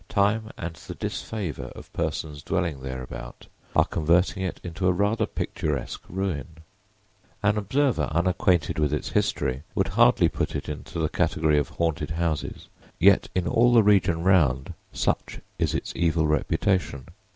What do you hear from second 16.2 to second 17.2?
reputation.